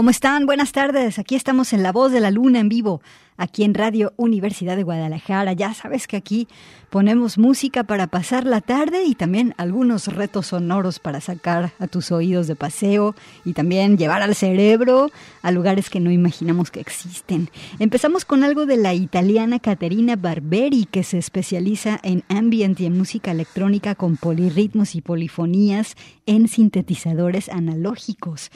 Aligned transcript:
¿Cómo 0.00 0.08
están? 0.08 0.46
Buenas 0.46 0.72
tardes. 0.72 1.18
Aquí 1.18 1.34
estamos 1.34 1.74
en 1.74 1.82
La 1.82 1.92
Voz 1.92 2.10
de 2.10 2.20
la 2.20 2.30
Luna 2.30 2.58
en 2.58 2.70
vivo, 2.70 3.02
aquí 3.36 3.64
en 3.64 3.74
Radio 3.74 4.14
Universidad 4.16 4.74
de 4.76 4.82
Guadalajara. 4.82 5.52
Ya 5.52 5.74
sabes 5.74 6.06
que 6.06 6.16
aquí 6.16 6.48
ponemos 6.88 7.36
música 7.38 7.84
para 7.84 8.06
pasar 8.06 8.46
la 8.46 8.62
tarde 8.62 9.04
y 9.04 9.14
también 9.14 9.54
algunos 9.58 10.08
retos 10.08 10.48
sonoros 10.48 10.98
para 10.98 11.20
sacar 11.20 11.72
a 11.78 11.86
tus 11.86 12.12
oídos 12.12 12.46
de 12.48 12.56
paseo 12.56 13.14
y 13.44 13.52
también 13.52 13.98
llevar 13.98 14.22
al 14.22 14.34
cerebro 14.34 15.10
a 15.42 15.52
lugares 15.52 15.90
que 15.90 16.00
no 16.00 16.10
imaginamos 16.10 16.70
que 16.70 16.80
existen. 16.80 17.50
Empezamos 17.78 18.24
con 18.24 18.42
algo 18.42 18.66
de 18.66 18.78
la 18.78 18.94
italiana 18.94 19.58
Caterina 19.58 20.16
Barberi, 20.16 20.86
que 20.86 21.04
se 21.04 21.18
especializa 21.18 22.00
en 22.02 22.24
ambient 22.28 22.80
y 22.80 22.86
en 22.86 22.96
música 22.96 23.30
electrónica 23.30 23.94
con 23.94 24.16
polirritmos 24.16 24.94
y 24.94 25.02
polifonías 25.02 25.94
en 26.26 26.48
sintetizadores 26.48 27.48
analógicos. 27.48 28.50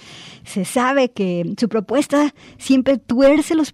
Se 0.45 0.65
sabe 0.65 1.11
que 1.11 1.34
su 1.59 1.69
propuesta 1.69 2.35
siempre 2.59 2.99
tuerce 2.99 3.55
los, 3.55 3.73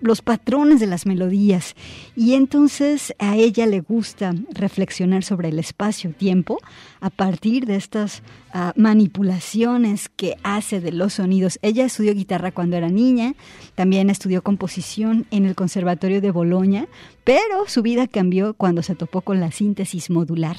los 0.00 0.22
patrones 0.22 0.80
de 0.80 0.86
las 0.86 1.06
melodías. 1.06 1.74
Y 2.16 2.34
entonces 2.34 3.14
a 3.18 3.36
ella 3.36 3.66
le 3.66 3.80
gusta 3.80 4.34
reflexionar 4.50 5.24
sobre 5.24 5.48
el 5.48 5.58
espacio-tiempo 5.58 6.58
a 7.00 7.10
partir 7.10 7.66
de 7.66 7.76
estas 7.76 8.22
ah, 8.52 8.72
manipulaciones 8.76 10.08
que 10.08 10.36
hace 10.42 10.80
de 10.80 10.92
los 10.92 11.14
sonidos. 11.14 11.58
Ella 11.62 11.84
estudió 11.84 12.14
guitarra 12.14 12.52
cuando 12.52 12.76
era 12.76 12.88
niña, 12.88 13.34
también 13.74 14.10
estudió 14.10 14.42
composición 14.42 15.26
en 15.30 15.46
el 15.46 15.54
Conservatorio 15.54 16.20
de 16.20 16.30
Boloña, 16.30 16.86
pero 17.24 17.66
su 17.66 17.82
vida 17.82 18.06
cambió 18.06 18.54
cuando 18.54 18.82
se 18.82 18.94
topó 18.94 19.20
con 19.20 19.38
la 19.38 19.50
síntesis 19.50 20.08
modular. 20.08 20.56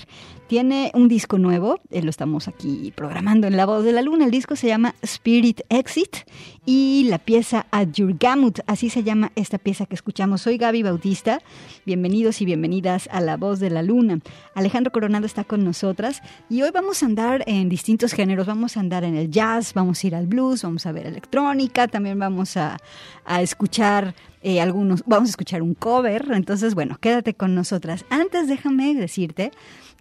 Tiene 0.47 0.91
un 0.93 1.07
disco 1.07 1.37
nuevo, 1.37 1.79
eh, 1.89 2.01
lo 2.01 2.09
estamos 2.09 2.47
aquí 2.47 2.93
programando 2.95 3.47
en 3.47 3.57
La 3.57 3.65
Voz 3.65 3.83
de 3.83 3.91
la 3.91 4.01
Luna, 4.01 4.25
el 4.25 4.31
disco 4.31 4.55
se 4.55 4.67
llama 4.67 4.95
Spirit 5.01 5.61
Exit 5.69 6.17
y 6.65 7.07
la 7.09 7.17
pieza 7.17 7.65
At 7.71 7.93
Your 7.93 8.15
Gamut, 8.19 8.59
así 8.67 8.89
se 8.89 9.03
llama 9.03 9.31
esta 9.35 9.57
pieza 9.57 9.85
que 9.85 9.95
escuchamos. 9.95 10.41
Soy 10.41 10.57
Gaby 10.57 10.83
Bautista, 10.83 11.39
bienvenidos 11.85 12.41
y 12.41 12.45
bienvenidas 12.45 13.09
a 13.11 13.21
La 13.21 13.37
Voz 13.37 13.59
de 13.59 13.69
la 13.69 13.81
Luna. 13.81 14.19
Alejandro 14.53 14.91
Coronado 14.91 15.25
está 15.25 15.43
con 15.43 15.63
nosotras 15.63 16.21
y 16.49 16.61
hoy 16.61 16.71
vamos 16.71 17.03
a 17.03 17.05
andar 17.05 17.43
en 17.47 17.69
distintos 17.69 18.13
géneros, 18.13 18.47
vamos 18.47 18.75
a 18.75 18.79
andar 18.79 19.03
en 19.03 19.15
el 19.15 19.29
jazz, 19.29 19.73
vamos 19.73 20.03
a 20.03 20.07
ir 20.07 20.15
al 20.15 20.27
blues, 20.27 20.63
vamos 20.63 20.85
a 20.85 20.91
ver 20.91 21.05
electrónica, 21.05 21.87
también 21.87 22.17
vamos 22.17 22.57
a, 22.57 22.77
escuchar 23.39 24.15
eh, 24.41 24.61
algunos, 24.61 25.03
vamos 25.05 25.29
a 25.29 25.31
escuchar 25.31 25.61
un 25.61 25.75
cover, 25.75 26.25
entonces 26.31 26.73
bueno, 26.73 26.97
quédate 26.99 27.33
con 27.33 27.53
nosotras. 27.53 28.05
Antes 28.09 28.47
déjame 28.47 28.95
decirte 28.95 29.51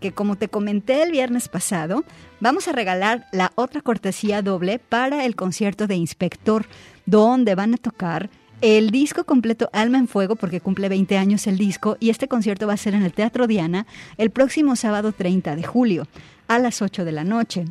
que 0.01 0.13
como 0.13 0.37
te 0.37 0.49
comenté 0.49 1.03
el 1.03 1.11
viernes 1.11 1.49
pasado, 1.49 2.05
vamos 2.41 2.69
a 2.69 2.73
regalar 2.73 3.27
la 3.33 3.53
otra 3.57 3.81
cortesía 3.81 4.43
doble 4.43 4.79
para 4.79 5.25
el 5.25 5.37
concierto 5.37 5.87
de 5.87 5.97
Inspector, 5.97 6.67
donde 7.05 7.55
van 7.55 7.75
a 7.75 7.79
tocar 7.79 8.31
el 8.61 8.91
disco 8.91 9.25
completo 9.25 9.71
Alma 9.73 9.99
en 9.99 10.09
Fuego, 10.09 10.37
porque 10.37 10.61
cumple 10.61 10.89
20 10.89 11.17
años 11.17 11.47
el 11.47 11.59
disco, 11.59 11.97
y 12.01 12.11
este 12.11 12.29
concierto 12.29 12.67
va 12.67 12.75
a 12.75 12.79
ser 12.79 12.95
en 12.95 13.03
el 13.03 13.13
Teatro 13.13 13.47
Diana 13.47 13.87
el 14.17 14.31
próximo 14.31 14.77
sábado 14.77 15.13
30 15.13 15.57
de 15.57 15.63
julio 15.63 16.07
a 16.49 16.59
las 16.59 16.83
8 16.83 17.05
de 17.05 17.13
la 17.13 17.25
noche. 17.25 17.65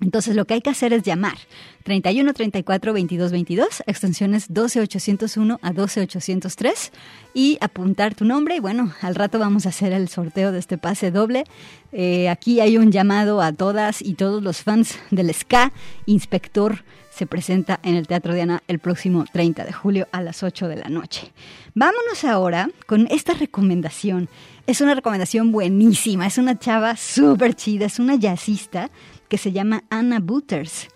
Entonces 0.00 0.36
lo 0.36 0.44
que 0.44 0.54
hay 0.54 0.60
que 0.60 0.70
hacer 0.70 0.92
es 0.92 1.02
llamar 1.02 1.36
31 1.82 2.32
34 2.32 2.92
22 2.92 3.32
22, 3.32 3.82
extensiones 3.86 4.46
12 4.48 4.80
801 4.80 5.58
a 5.60 5.72
12 5.72 6.02
803 6.02 6.92
y 7.34 7.58
apuntar 7.60 8.14
tu 8.14 8.24
nombre. 8.24 8.56
Y 8.56 8.60
bueno, 8.60 8.92
al 9.00 9.16
rato 9.16 9.40
vamos 9.40 9.66
a 9.66 9.70
hacer 9.70 9.92
el 9.92 10.08
sorteo 10.08 10.52
de 10.52 10.60
este 10.60 10.78
pase 10.78 11.10
doble. 11.10 11.44
Eh, 11.90 12.28
aquí 12.28 12.60
hay 12.60 12.76
un 12.76 12.92
llamado 12.92 13.40
a 13.42 13.52
todas 13.52 14.00
y 14.00 14.14
todos 14.14 14.42
los 14.42 14.62
fans 14.62 14.98
del 15.10 15.34
SKA. 15.34 15.72
Inspector 16.06 16.84
se 17.18 17.26
presenta 17.26 17.80
en 17.82 17.96
el 17.96 18.06
Teatro 18.06 18.32
Diana 18.32 18.62
el 18.68 18.78
próximo 18.78 19.24
30 19.32 19.64
de 19.64 19.72
julio 19.72 20.06
a 20.12 20.22
las 20.22 20.44
8 20.44 20.68
de 20.68 20.76
la 20.76 20.88
noche. 20.88 21.32
Vámonos 21.74 22.22
ahora 22.22 22.70
con 22.86 23.08
esta 23.10 23.34
recomendación. 23.34 24.28
Es 24.68 24.80
una 24.80 24.94
recomendación 24.94 25.50
buenísima, 25.50 26.28
es 26.28 26.38
una 26.38 26.56
chava 26.60 26.96
súper 26.96 27.54
chida, 27.54 27.86
es 27.86 27.98
una 27.98 28.14
jazzista 28.14 28.92
que 29.28 29.36
se 29.36 29.50
llama 29.50 29.82
Anna 29.90 30.20
Butters. 30.20 30.86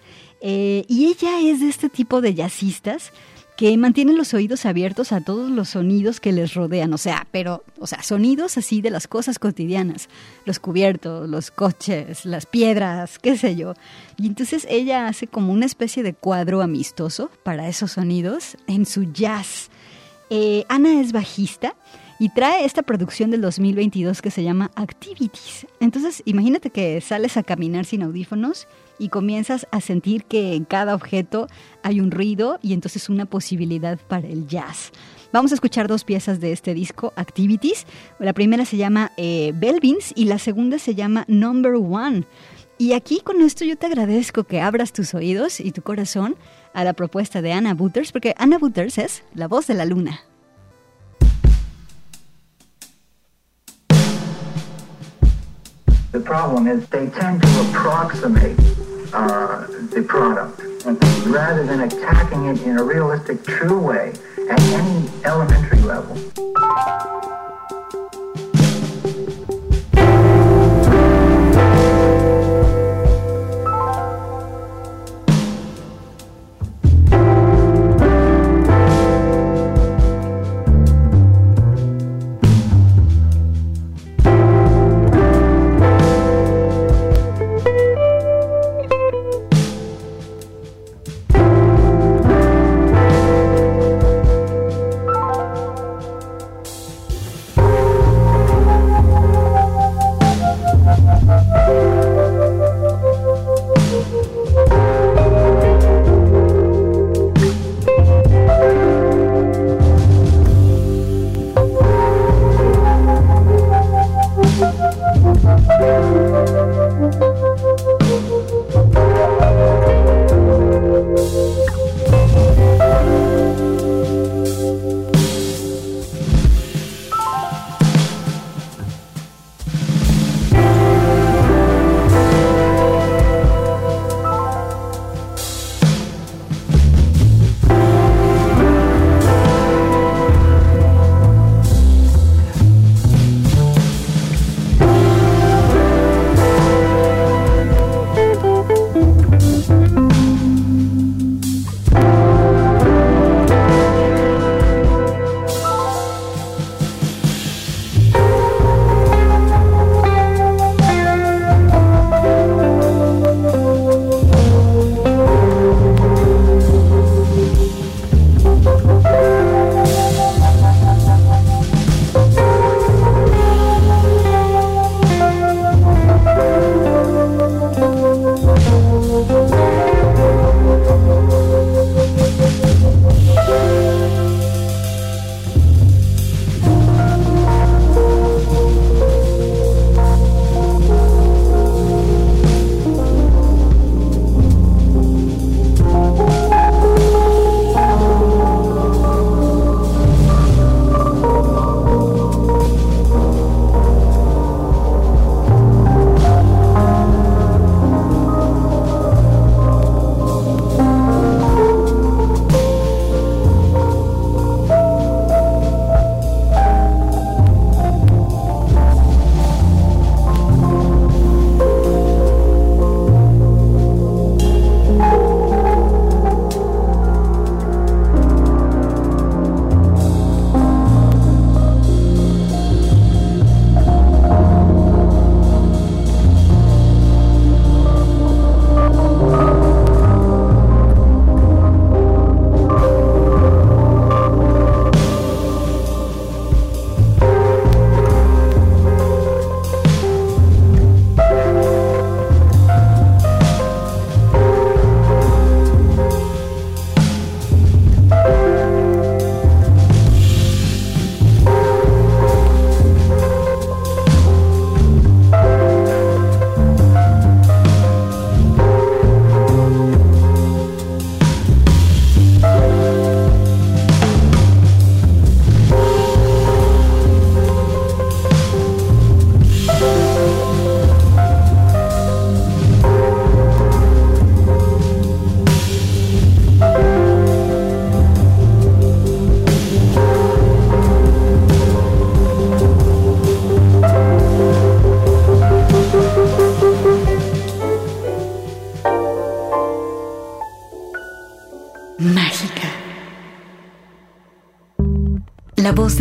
Eh, 0.41 0.85
y 0.87 1.07
ella 1.07 1.41
es 1.41 1.59
de 1.61 1.69
este 1.69 1.89
tipo 1.89 2.21
de 2.21 2.35
jazzistas 2.35 3.13
que 3.63 3.77
mantienen 3.77 4.17
los 4.17 4.35
oídos 4.35 4.67
abiertos 4.67 5.13
a 5.13 5.21
todos 5.21 5.49
los 5.49 5.69
sonidos 5.69 6.19
que 6.19 6.33
les 6.33 6.55
rodean, 6.55 6.93
o 6.95 6.99
sea, 6.99 7.29
pero, 7.31 7.63
o 7.79 7.87
sea, 7.87 8.03
sonidos 8.03 8.59
así 8.59 8.81
de 8.81 8.91
las 8.91 9.07
cosas 9.07 9.39
cotidianas, 9.39 10.09
los 10.45 10.59
cubiertos, 10.59 11.29
los 11.29 11.53
coches, 11.53 12.25
las 12.25 12.45
piedras, 12.45 13.21
qué 13.21 13.39
sé 13.39 13.55
yo. 13.55 13.75
Y 14.19 14.27
entonces 14.27 14.67
ella 14.69 15.07
hace 15.07 15.29
como 15.29 15.53
una 15.53 15.65
especie 15.65 16.03
de 16.03 16.13
cuadro 16.13 16.61
amistoso 16.61 17.31
para 17.45 17.69
esos 17.69 17.93
sonidos 17.93 18.57
en 18.67 18.85
su 18.85 19.05
jazz. 19.13 19.71
Eh, 20.29 20.65
Ana 20.69 21.01
es 21.01 21.13
bajista 21.13 21.77
y 22.19 22.31
trae 22.31 22.65
esta 22.65 22.83
producción 22.83 23.31
del 23.31 23.43
2022 23.43 24.23
que 24.23 24.33
se 24.33 24.43
llama 24.43 24.73
Activities. 24.75 25.69
Entonces, 25.79 26.25
imagínate 26.25 26.71
que 26.71 27.01
sales 27.01 27.37
a 27.37 27.45
caminar 27.45 27.85
sin 27.85 28.03
audífonos 28.03 28.67
y 29.03 29.09
comienzas 29.09 29.67
a 29.73 29.81
sentir 29.81 30.25
que 30.25 30.55
en 30.55 30.65
cada 30.65 30.95
objeto 30.95 31.49
hay 31.83 32.01
un 32.01 32.13
ruido 32.13 32.61
y 32.63 32.73
entonces 32.73 33.09
una 33.09 33.27
posibilidad 33.27 33.99
para 33.99 34.29
el 34.29 34.47
jazz. 34.47 34.93
Vamos 35.33 35.51
a 35.51 35.57
escuchar 35.57 35.89
dos 35.89 36.05
piezas 36.05 36.39
de 36.39 36.53
este 36.53 36.73
disco, 36.73 37.13
Activities. 37.17 37.85
La 38.21 38.33
primera 38.33 38.65
se 38.65 38.77
llama 38.77 39.11
eh, 39.17 39.53
Belvins 39.57 40.13
y 40.15 40.27
la 40.27 40.39
segunda 40.39 40.79
se 40.79 40.95
llama 40.95 41.25
Number 41.27 41.75
One. 41.75 42.25
Y 42.79 42.93
aquí 42.93 43.21
con 43.25 43.41
esto 43.41 43.65
yo 43.65 43.77
te 43.77 43.87
agradezco 43.87 44.45
que 44.45 44.61
abras 44.61 44.93
tus 44.93 45.15
oídos 45.15 45.59
y 45.59 45.73
tu 45.73 45.83
corazón 45.83 46.37
a 46.73 46.85
la 46.85 46.93
propuesta 46.93 47.43
de 47.43 47.53
Anna 47.53 47.75
Butters, 47.75 48.13
porque 48.13 48.35
Anna 48.39 48.59
Butters 48.59 48.99
es 48.99 49.25
la 49.35 49.49
voz 49.49 49.67
de 49.67 49.75
la 49.75 49.85
luna. 49.85 50.21
The 56.13 56.21
problem 56.21 56.69
is 56.69 56.87
they 56.91 57.09
tend 57.09 57.41
to 57.41 57.49
approximate 57.71 58.57
uh, 59.13 59.67
the 59.67 60.05
product 60.09 60.61
rather 61.27 61.65
than 61.65 61.81
attacking 61.81 62.47
it 62.47 62.61
in 62.63 62.79
a 62.79 62.83
realistic, 62.83 63.45
true 63.45 63.79
way 63.79 64.13
at 64.51 64.61
any 64.61 65.09
elementary 65.25 65.81
level. 65.81 66.17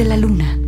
De 0.01 0.07
la 0.07 0.17
luna. 0.17 0.60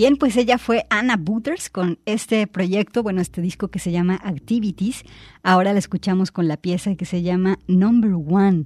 Bien, 0.00 0.16
pues 0.16 0.38
ella 0.38 0.56
fue 0.56 0.86
Anna 0.88 1.18
Butters 1.18 1.68
con 1.68 1.98
este 2.06 2.46
proyecto, 2.46 3.02
bueno, 3.02 3.20
este 3.20 3.42
disco 3.42 3.68
que 3.68 3.78
se 3.78 3.92
llama 3.92 4.18
Activities. 4.24 5.04
Ahora 5.42 5.74
la 5.74 5.78
escuchamos 5.78 6.32
con 6.32 6.48
la 6.48 6.56
pieza 6.56 6.94
que 6.94 7.04
se 7.04 7.20
llama 7.20 7.58
Number 7.66 8.12
One. 8.12 8.64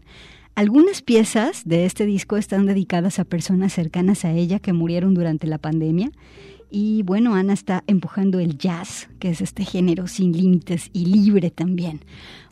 Algunas 0.55 1.03
piezas 1.03 1.65
de 1.65 1.87
este 1.87 2.07
disco 2.07 2.37
están 2.37 2.67
dedicadas 2.67 3.19
a 3.19 3.25
personas 3.25 3.73
cercanas 3.73 4.25
a 4.25 4.31
ella 4.31 4.61
que 4.61 4.73
murieron 4.73 5.13
durante 5.13 5.49
la 5.49 5.59
pandemia. 5.59 6.13
Y 6.71 7.03
bueno, 7.03 7.35
Ana 7.35 7.53
está 7.53 7.83
empujando 7.89 8.39
el 8.39 8.57
jazz, 8.57 9.09
que 9.19 9.31
es 9.31 9.41
este 9.41 9.65
género 9.65 10.07
sin 10.07 10.37
límites 10.37 10.89
y 10.93 11.07
libre 11.07 11.51
también. 11.51 12.01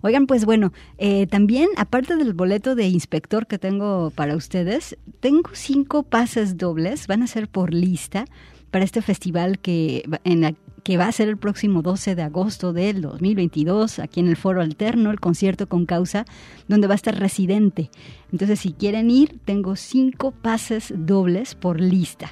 Oigan, 0.00 0.26
pues 0.26 0.44
bueno, 0.44 0.72
eh, 0.98 1.28
también 1.28 1.68
aparte 1.76 2.16
del 2.16 2.34
boleto 2.34 2.74
de 2.74 2.88
inspector 2.88 3.46
que 3.46 3.58
tengo 3.58 4.10
para 4.10 4.34
ustedes, 4.34 4.96
tengo 5.20 5.50
cinco 5.52 6.02
pases 6.02 6.56
dobles, 6.56 7.06
van 7.06 7.22
a 7.22 7.28
ser 7.28 7.46
por 7.46 7.72
lista 7.72 8.24
para 8.72 8.84
este 8.84 9.02
festival 9.02 9.60
que, 9.60 10.02
en 10.24 10.56
que 10.82 10.96
va 10.96 11.06
a 11.06 11.12
ser 11.12 11.28
el 11.28 11.36
próximo 11.36 11.82
12 11.82 12.16
de 12.16 12.22
agosto 12.22 12.72
del 12.72 13.02
2022, 13.02 14.00
aquí 14.00 14.18
en 14.18 14.26
el 14.28 14.36
Foro 14.36 14.62
Alterno, 14.62 15.12
el 15.12 15.20
concierto 15.20 15.68
con 15.68 15.86
causa, 15.86 16.24
donde 16.66 16.88
va 16.88 16.94
a 16.94 16.96
estar 16.96 17.16
residente. 17.16 17.90
Entonces, 18.32 18.58
si 18.58 18.72
quieren 18.72 19.10
ir, 19.10 19.38
tengo 19.44 19.76
cinco 19.76 20.32
pases 20.32 20.92
dobles 20.96 21.54
por 21.54 21.80
lista. 21.80 22.30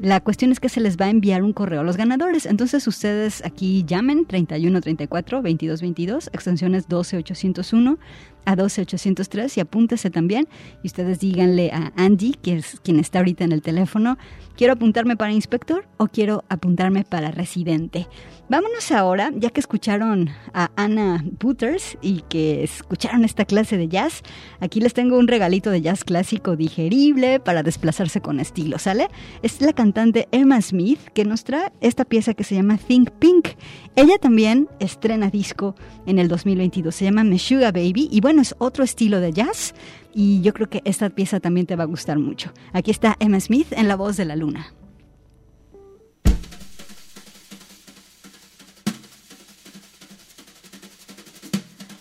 La 0.00 0.20
cuestión 0.20 0.50
es 0.50 0.58
que 0.58 0.68
se 0.68 0.80
les 0.80 0.96
va 0.96 1.04
a 1.04 1.10
enviar 1.10 1.44
un 1.44 1.52
correo 1.52 1.82
a 1.82 1.84
los 1.84 1.96
ganadores. 1.96 2.46
Entonces 2.46 2.84
ustedes 2.88 3.44
aquí 3.44 3.84
llamen 3.86 4.26
3134 4.26 5.38
2222, 5.38 6.30
extensiones 6.32 6.88
12801 6.88 7.98
a 8.44 8.56
12803 8.56 9.56
y 9.56 9.60
apúntese 9.60 10.10
también. 10.10 10.48
Y 10.82 10.86
ustedes 10.86 11.20
díganle 11.20 11.70
a 11.72 11.92
Andy, 11.96 12.32
que 12.34 12.56
es 12.56 12.80
quien 12.82 12.98
está 12.98 13.18
ahorita 13.18 13.44
en 13.44 13.52
el 13.52 13.62
teléfono, 13.62 14.18
¿quiero 14.56 14.74
apuntarme 14.74 15.16
para 15.16 15.32
inspector 15.32 15.86
o 15.96 16.08
quiero 16.08 16.44
apuntarme 16.48 17.04
para 17.04 17.30
residente? 17.30 18.06
Vámonos 18.48 18.92
ahora, 18.92 19.32
ya 19.34 19.48
que 19.48 19.60
escucharon 19.60 20.28
a 20.52 20.70
Anna 20.76 21.24
Butters 21.40 21.96
y 22.02 22.20
que 22.28 22.62
escucharon 22.62 23.24
esta 23.24 23.46
clase 23.46 23.78
de 23.78 23.88
jazz, 23.88 24.22
aquí 24.60 24.80
les 24.80 24.92
tengo 24.92 25.18
un 25.18 25.28
regalito 25.28 25.70
de 25.70 25.80
jazz 25.80 26.04
clásico 26.04 26.54
digerible 26.54 27.40
para 27.40 27.62
desplazarse 27.62 28.20
con 28.20 28.40
estilo, 28.40 28.78
¿sale? 28.78 29.08
Es 29.42 29.62
la 29.62 29.72
cantante 29.72 30.28
Emma 30.30 30.60
Smith 30.60 31.00
que 31.14 31.24
nos 31.24 31.44
trae 31.44 31.72
esta 31.80 32.04
pieza 32.04 32.34
que 32.34 32.44
se 32.44 32.54
llama 32.54 32.76
Think 32.76 33.10
Pink. 33.12 33.48
Ella 33.96 34.18
también 34.18 34.68
estrena 34.80 35.30
disco 35.30 35.76
en 36.04 36.18
el 36.18 36.26
2022, 36.26 36.92
se 36.92 37.04
llama 37.04 37.22
Meshuga 37.22 37.70
Baby 37.70 38.08
y 38.10 38.20
bueno, 38.20 38.42
es 38.42 38.56
otro 38.58 38.82
estilo 38.82 39.20
de 39.20 39.32
jazz 39.32 39.72
y 40.12 40.40
yo 40.42 40.52
creo 40.52 40.68
que 40.68 40.82
esta 40.84 41.10
pieza 41.10 41.38
también 41.38 41.66
te 41.66 41.76
va 41.76 41.84
a 41.84 41.86
gustar 41.86 42.18
mucho. 42.18 42.52
Aquí 42.72 42.90
está 42.90 43.14
Emma 43.20 43.38
Smith 43.38 43.68
en 43.70 43.86
La 43.86 43.94
Voz 43.94 44.16
de 44.16 44.24
la 44.24 44.34
Luna. 44.34 44.66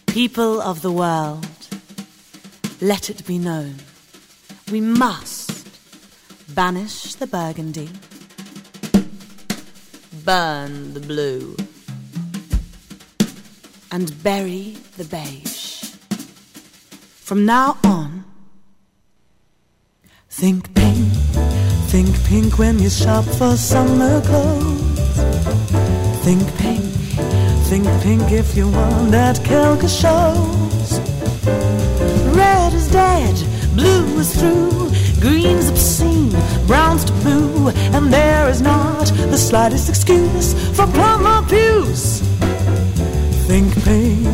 People 0.08 0.62
of 0.64 0.82
the 0.82 0.90
world, 0.90 1.46
let 2.82 3.10
it 3.10 3.26
be 3.28 3.38
known, 3.38 3.76
we 4.72 4.82
must 4.82 5.68
banish 6.56 7.16
the 7.16 7.28
burgundy, 7.28 7.90
burn 10.24 10.94
the 10.96 11.00
blue. 11.00 11.56
And 13.94 14.12
bury 14.24 14.76
the 14.98 15.04
beige. 15.04 15.84
From 17.28 17.46
now 17.46 17.78
on, 17.84 18.26
think 20.32 20.74
pink, 20.74 21.14
think 21.92 22.12
pink 22.24 22.58
when 22.58 22.80
you 22.80 22.90
shop 22.90 23.24
for 23.24 23.56
summer 23.56 24.20
clothes. 24.22 25.14
Think 26.26 26.42
pink, 26.58 26.84
think 27.70 27.86
pink 28.02 28.32
if 28.32 28.58
you 28.58 28.68
want 28.72 29.12
that 29.12 29.36
Kelka 29.48 29.88
shows. 30.02 31.00
Red 32.36 32.74
is 32.74 32.90
dead, 32.92 33.36
blue 33.76 34.08
is 34.18 34.34
through, 34.40 34.90
green's 35.22 35.70
obscene, 35.70 36.32
brown's 36.66 37.06
taboo, 37.06 37.70
and 37.94 38.12
there 38.12 38.50
is 38.50 38.60
not 38.60 39.06
the 39.34 39.38
slightest 39.38 39.88
excuse 39.88 40.56
for 40.76 40.88
plumber 40.88 41.48
pews. 41.48 42.33
Think 43.54 43.72
pink, 43.84 44.26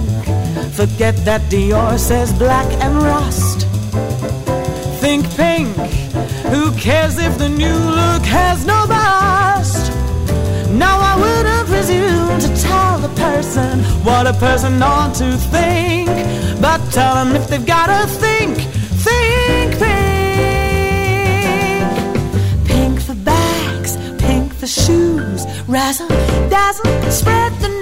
forget 0.71 1.13
that 1.25 1.41
Dior 1.51 1.99
says 1.99 2.32
black 2.39 2.65
and 2.82 2.95
rust. 3.03 3.67
Think 5.01 5.29
pink, 5.36 5.75
who 6.53 6.71
cares 6.77 7.17
if 7.19 7.38
the 7.38 7.49
new 7.49 7.79
look 7.99 8.23
has 8.23 8.65
no 8.65 8.88
bust? 8.88 9.91
Now 10.71 10.97
I 11.01 11.15
wouldn't 11.19 11.67
presume 11.67 12.39
to 12.39 12.62
tell 12.63 12.97
the 12.99 13.10
person 13.19 13.84
what 14.05 14.25
a 14.25 14.32
person 14.36 14.82
ought 14.82 15.13
to 15.15 15.36
think, 15.51 16.08
but 16.62 16.79
tell 16.93 17.15
them 17.15 17.36
if 17.36 17.49
they've 17.49 17.65
got 17.65 17.88
to 17.88 18.08
think, 18.08 18.58
think 19.03 19.77
pink. 19.84 20.29
Pink 22.69 23.01
for 23.01 23.15
bags, 23.15 23.97
pink 24.17 24.53
for 24.53 24.67
shoes, 24.67 25.45
razzle, 25.67 26.08
dazzle, 26.47 27.12
spread 27.12 27.51
the 27.60 27.78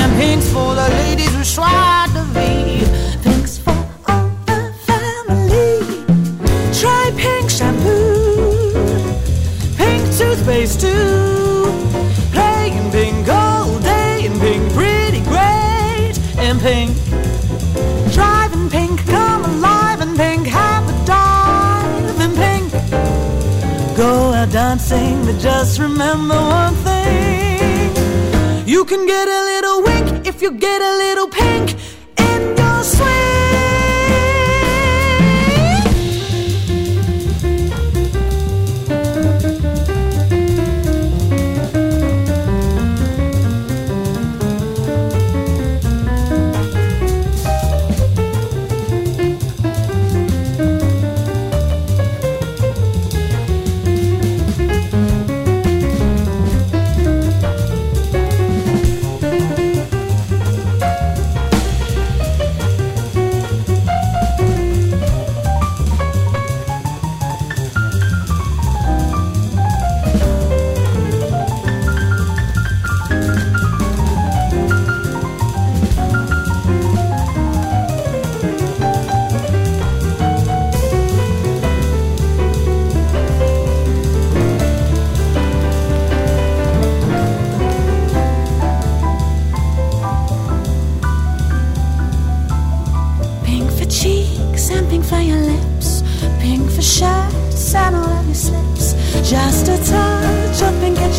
and 0.00 0.12
pink's 0.20 0.48
for 0.52 0.74
the 0.74 0.88
ladies 1.00 1.32
who 1.36 1.44
try 1.44 2.06
to 2.16 2.22
be. 2.36 2.84
Pink's 3.24 3.58
for 3.58 3.80
all 4.08 4.28
the 4.48 4.60
family. 4.88 5.72
Try 6.80 7.02
pink 7.16 7.50
shampoo, 7.50 8.72
pink 9.76 10.02
toothpaste 10.18 10.80
too. 10.80 11.70
Play 12.32 12.72
in 12.78 12.90
pink 12.90 13.28
all 13.28 13.78
day 13.80 14.24
in 14.26 14.34
pink, 14.44 14.62
pretty 14.72 15.22
great 15.32 16.14
in 16.46 16.58
pink. 16.58 16.90
Drive 18.16 18.52
in 18.54 18.70
pink, 18.70 19.04
come 19.06 19.44
alive 19.44 20.00
in 20.00 20.16
pink, 20.16 20.46
have 20.46 20.84
a 20.88 20.96
dive 21.04 22.20
in 22.26 22.32
pink. 22.44 22.68
Go 23.96 24.32
out 24.32 24.50
dancing, 24.50 25.24
but 25.26 25.38
just 25.38 25.78
remember 25.78 26.36
one 26.36 26.74
thing. 26.86 27.49
You 28.70 28.84
can 28.84 29.04
get 29.04 29.26
a 29.26 29.40
little 29.50 29.82
wink 29.82 30.28
if 30.28 30.40
you 30.40 30.52
get 30.52 30.80
a 30.80 30.96
little 30.96 31.26
pink 31.26 31.74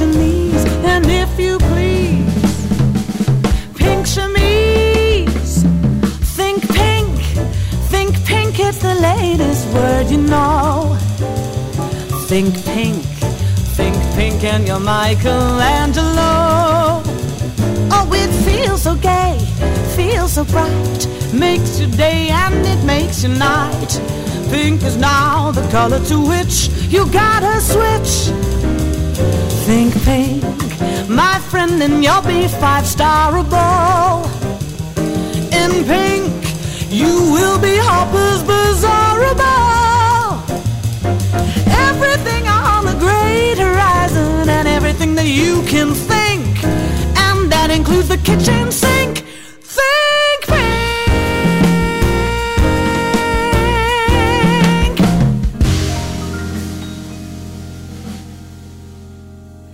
And 0.04 1.06
if 1.06 1.40
you 1.40 1.60
please, 1.60 2.26
pink 3.76 4.08
chemise. 4.08 5.62
Think 6.36 6.68
pink, 6.70 7.20
think 7.92 8.26
pink, 8.26 8.60
it's 8.60 8.80
the 8.80 8.96
latest 8.96 9.68
word 9.76 10.10
you 10.10 10.18
know. 10.18 10.98
Think 12.26 12.56
pink, 12.66 13.04
think 13.78 13.96
pink, 14.16 14.44
and 14.44 14.68
you're 14.68 14.80
Michelangelo. 14.80 17.04
Oh, 17.94 18.12
it 18.12 18.32
feels 18.44 18.82
so 18.82 18.96
gay, 18.96 19.38
feels 19.96 20.34
so 20.34 20.46
bright. 20.46 21.08
Makes 21.32 21.80
your 21.80 21.92
day 21.92 22.30
and 22.30 22.66
it 22.66 22.84
makes 22.84 23.22
your 23.22 23.38
night. 23.38 24.02
Pink 24.50 24.82
is 24.82 24.98
now 24.98 25.52
the 25.52 25.62
color 25.70 26.04
to 26.06 26.20
which 26.20 26.70
you 26.90 27.06
gotta 27.12 27.62
switch. 27.62 28.32
Think 29.65 29.93
pink, 30.03 30.43
my 31.10 31.39
friend, 31.49 31.81
and 31.81 32.03
you'll 32.03 32.21
be 32.23 32.47
five 32.47 32.86
starable. 32.86 34.25
In 35.62 35.84
pink, 35.86 36.34
you 36.89 37.31
will 37.36 37.60
be 37.60 37.77
Hopper's 37.77 38.43
Bizarrable. 38.43 39.62
Everything 41.88 42.47
on 42.47 42.86
the 42.86 42.97
great 42.99 43.57
horizon 43.57 44.49
and 44.49 44.67
everything 44.67 45.15
that 45.15 45.27
you 45.27 45.62
can 45.63 45.93
think. 45.93 46.63
And 46.63 47.51
that 47.51 47.69
includes 47.71 48.07
the 48.10 48.17
kitchen 48.17 48.70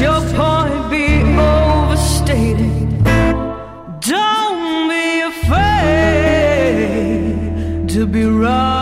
your 0.00 0.20
point 0.32 0.90
be 0.90 1.06
overstated. 1.38 2.88
Don't 4.00 4.88
be 4.88 5.20
afraid 5.32 5.88
to 7.88 8.06
be 8.06 8.24
wrong. 8.24 8.77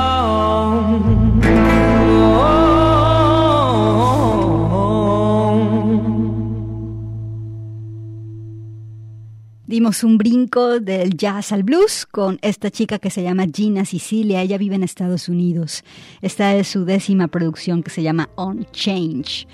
Un 9.86 10.18
brinco 10.18 10.80
del 10.80 11.16
jazz 11.16 11.52
al 11.52 11.62
blues 11.62 12.06
con 12.06 12.40
esta 12.42 12.72
chica 12.72 12.98
que 12.98 13.08
se 13.08 13.22
llama 13.22 13.46
Gina 13.46 13.84
Sicilia. 13.84 14.42
Ella 14.42 14.58
vive 14.58 14.74
en 14.74 14.82
Estados 14.82 15.28
Unidos. 15.28 15.84
Esta 16.22 16.56
es 16.56 16.66
su 16.66 16.84
décima 16.84 17.28
producción 17.28 17.84
que 17.84 17.92
se 17.92 18.02
llama 18.02 18.28
On 18.34 18.66
Change. 18.72 19.46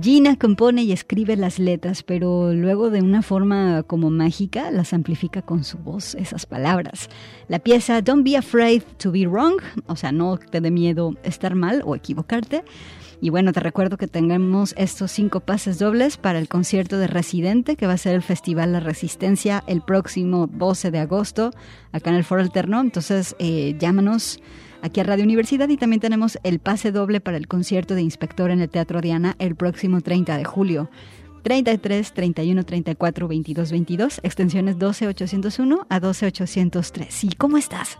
Gina 0.00 0.36
compone 0.36 0.84
y 0.84 0.92
escribe 0.92 1.34
las 1.34 1.58
letras, 1.58 2.04
pero 2.04 2.54
luego 2.54 2.90
de 2.90 3.02
una 3.02 3.22
forma 3.22 3.82
como 3.82 4.10
mágica 4.10 4.70
las 4.70 4.92
amplifica 4.92 5.42
con 5.42 5.64
su 5.64 5.76
voz, 5.78 6.14
esas 6.14 6.46
palabras. 6.46 7.08
La 7.48 7.58
pieza 7.58 8.00
Don't 8.00 8.24
Be 8.24 8.36
Afraid 8.36 8.82
to 8.98 9.10
Be 9.10 9.26
Wrong, 9.26 9.60
o 9.88 9.96
sea, 9.96 10.12
no 10.12 10.38
te 10.38 10.60
dé 10.60 10.70
miedo 10.70 11.14
estar 11.24 11.56
mal 11.56 11.82
o 11.84 11.96
equivocarte, 11.96 12.62
y 13.20 13.30
bueno, 13.30 13.52
te 13.52 13.60
recuerdo 13.60 13.98
que 13.98 14.06
tenemos 14.06 14.74
estos 14.78 15.10
cinco 15.10 15.40
pases 15.40 15.78
dobles 15.78 16.16
para 16.16 16.38
el 16.38 16.48
concierto 16.48 16.98
de 16.98 17.06
Residente, 17.06 17.76
que 17.76 17.86
va 17.86 17.92
a 17.92 17.98
ser 17.98 18.14
el 18.14 18.22
Festival 18.22 18.72
La 18.72 18.80
Resistencia 18.80 19.62
el 19.66 19.82
próximo 19.82 20.46
12 20.46 20.90
de 20.90 20.98
agosto, 21.00 21.50
acá 21.92 22.10
en 22.10 22.16
el 22.16 22.24
Foro 22.24 22.40
Alterno. 22.40 22.80
Entonces, 22.80 23.36
eh, 23.38 23.76
llámanos 23.78 24.40
aquí 24.82 25.00
a 25.00 25.04
Radio 25.04 25.24
Universidad 25.24 25.68
y 25.68 25.76
también 25.76 26.00
tenemos 26.00 26.38
el 26.44 26.60
pase 26.60 26.92
doble 26.92 27.20
para 27.20 27.36
el 27.36 27.46
concierto 27.46 27.94
de 27.94 28.02
Inspector 28.02 28.50
en 28.50 28.60
el 28.60 28.70
Teatro 28.70 29.00
Diana 29.02 29.36
el 29.38 29.54
próximo 29.54 30.00
30 30.00 30.38
de 30.38 30.44
julio. 30.44 30.90
33 31.42 32.12
31 32.12 32.64
34 32.64 33.28
22 33.28 33.70
22, 33.70 34.20
extensiones 34.22 34.78
12 34.78 35.08
801 35.08 35.86
a 35.88 36.00
12 36.00 36.26
803. 36.26 37.24
¿Y 37.24 37.28
cómo 37.30 37.56
estás? 37.56 37.98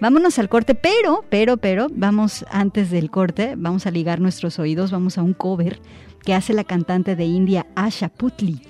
Vámonos 0.00 0.38
al 0.38 0.48
corte, 0.48 0.74
pero, 0.74 1.24
pero, 1.28 1.56
pero, 1.56 1.88
vamos 1.90 2.44
antes 2.50 2.90
del 2.90 3.10
corte, 3.10 3.54
vamos 3.56 3.86
a 3.86 3.90
ligar 3.90 4.20
nuestros 4.20 4.58
oídos, 4.58 4.90
vamos 4.90 5.18
a 5.18 5.22
un 5.22 5.34
cover 5.34 5.80
que 6.24 6.34
hace 6.34 6.52
la 6.52 6.64
cantante 6.64 7.16
de 7.16 7.24
India 7.24 7.66
Asha 7.74 8.08
Putli 8.08 8.62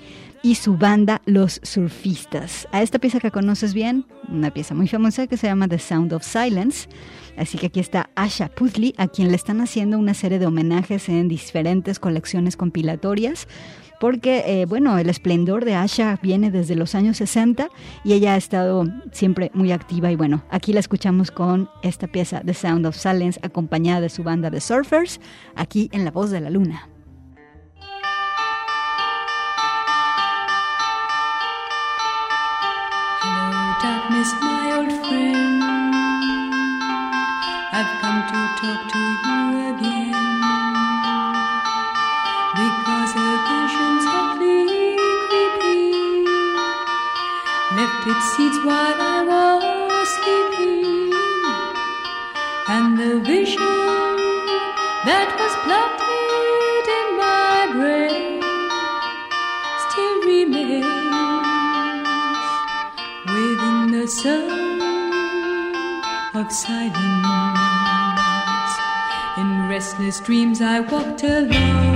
y 0.43 0.55
su 0.55 0.77
banda 0.77 1.21
Los 1.25 1.61
Surfistas. 1.63 2.67
A 2.71 2.81
esta 2.81 2.99
pieza 2.99 3.19
que 3.19 3.31
conoces 3.31 3.73
bien, 3.73 4.05
una 4.27 4.51
pieza 4.51 4.75
muy 4.75 4.87
famosa 4.87 5.25
que 5.25 5.37
se 5.37 5.47
llama 5.47 5.69
The 5.69 5.79
Sound 5.79 6.13
of 6.13 6.23
Silence. 6.23 6.89
Así 7.37 7.57
que 7.57 7.67
aquí 7.67 7.79
está 7.79 8.09
Asha 8.15 8.49
Putli, 8.49 8.93
a 8.97 9.07
quien 9.07 9.29
le 9.29 9.35
están 9.35 9.61
haciendo 9.61 9.97
una 9.97 10.13
serie 10.13 10.39
de 10.39 10.45
homenajes 10.45 11.07
en 11.07 11.29
diferentes 11.29 11.97
colecciones 11.97 12.57
compilatorias 12.57 13.47
porque, 14.03 14.43
eh, 14.45 14.65
bueno, 14.65 14.97
el 14.97 15.09
esplendor 15.09 15.63
de 15.63 15.75
Asha 15.75 16.19
viene 16.21 16.51
desde 16.51 16.75
los 16.75 16.93
años 16.93 17.15
60 17.15 17.69
y 18.03 18.11
ella 18.11 18.33
ha 18.33 18.35
estado 18.35 18.83
siempre 19.13 19.49
muy 19.53 19.71
activa 19.71 20.11
y 20.11 20.17
bueno, 20.17 20.43
aquí 20.49 20.73
la 20.73 20.81
escuchamos 20.81 21.31
con 21.31 21.69
esta 21.83 22.07
pieza 22.07 22.41
The 22.41 22.53
Sound 22.53 22.85
of 22.85 22.97
Silence 22.97 23.39
acompañada 23.43 24.01
de 24.01 24.09
su 24.09 24.21
banda 24.21 24.49
de 24.49 24.59
surfers, 24.59 25.21
aquí 25.55 25.89
en 25.93 26.03
La 26.03 26.11
Voz 26.11 26.31
de 26.31 26.41
la 26.41 26.49
Luna. 26.49 26.89
my 34.41 34.77
old 34.79 34.91
friend. 35.07 35.63
I've 37.71 38.01
come 38.01 38.21
to 38.27 38.39
talk 38.59 38.91
to 38.91 38.99
you 38.99 39.77
again. 39.77 40.32
Lifted 48.05 48.21
seats 48.35 48.57
while 48.65 48.99
I 48.99 49.23
was 49.23 50.07
sleeping, 50.17 51.13
and 52.67 52.97
the 52.97 53.19
vision 53.19 53.59
that 55.05 55.29
was 55.39 55.53
planted 55.63 56.87
in 56.99 57.07
my 57.17 57.59
brain 57.71 58.41
still 59.87 60.17
remains 60.27 60.85
within 63.25 63.77
the 63.91 64.07
sound 64.07 64.81
of 66.35 66.51
silence. 66.51 66.93
In 69.37 69.69
restless 69.69 70.19
dreams, 70.19 70.61
I 70.61 70.81
walked 70.81 71.23
alone, 71.23 71.92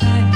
La 0.00 0.31